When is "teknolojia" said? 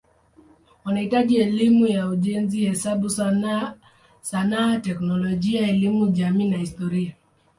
4.81-5.67